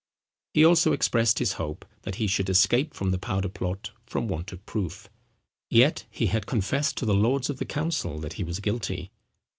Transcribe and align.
He 0.55 0.65
also 0.65 0.93
expressed 0.93 1.37
his 1.37 1.53
hope, 1.61 1.85
that 2.01 2.15
he 2.15 2.25
should 2.25 2.49
escape 2.49 2.95
from 2.95 3.11
the 3.11 3.19
powder 3.19 3.49
plot 3.49 3.91
from 4.07 4.27
want 4.27 4.51
of 4.51 4.65
proof; 4.65 5.11
yet 5.69 6.07
he 6.09 6.25
had 6.25 6.47
confessed 6.47 6.97
to 6.97 7.05
the 7.05 7.13
lords 7.13 7.51
of 7.51 7.57
the 7.59 7.65
council, 7.65 8.17
that 8.19 8.33
he 8.33 8.43
was 8.43 8.59
guilty. 8.59 9.11